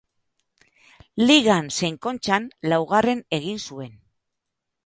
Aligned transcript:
Ligan 1.25 1.69
zein 1.79 1.99
Kontxan 2.07 2.49
laugarren 2.73 3.23
egin 3.41 3.63
zuen. 3.69 3.97